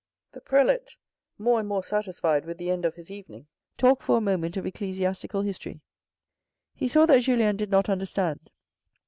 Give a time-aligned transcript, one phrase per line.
[0.31, 0.95] The prelate,
[1.37, 3.45] more and more satisfied with the end of his evening,
[3.77, 5.83] talked for a moment of ecclesiastical history.
[6.73, 8.49] He saw that Julien did not understand.